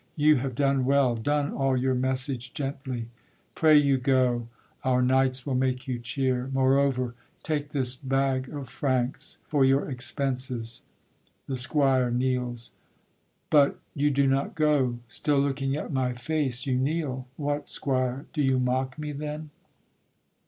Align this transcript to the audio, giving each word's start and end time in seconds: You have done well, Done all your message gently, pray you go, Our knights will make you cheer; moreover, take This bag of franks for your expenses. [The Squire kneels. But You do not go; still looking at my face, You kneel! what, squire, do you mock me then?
You 0.15 0.37
have 0.37 0.55
done 0.55 0.85
well, 0.85 1.15
Done 1.15 1.51
all 1.53 1.77
your 1.77 1.93
message 1.93 2.55
gently, 2.55 3.09
pray 3.53 3.77
you 3.77 3.99
go, 3.99 4.47
Our 4.83 4.99
knights 5.03 5.45
will 5.45 5.53
make 5.53 5.87
you 5.87 5.99
cheer; 5.99 6.49
moreover, 6.51 7.13
take 7.43 7.69
This 7.69 7.95
bag 7.95 8.49
of 8.49 8.67
franks 8.67 9.37
for 9.47 9.63
your 9.63 9.87
expenses. 9.87 10.81
[The 11.45 11.55
Squire 11.55 12.09
kneels. 12.09 12.71
But 13.51 13.79
You 13.93 14.09
do 14.09 14.25
not 14.25 14.55
go; 14.55 14.97
still 15.07 15.37
looking 15.39 15.75
at 15.75 15.93
my 15.93 16.13
face, 16.13 16.65
You 16.65 16.77
kneel! 16.79 17.27
what, 17.37 17.69
squire, 17.69 18.25
do 18.33 18.41
you 18.41 18.57
mock 18.57 18.97
me 18.97 19.11
then? 19.11 19.51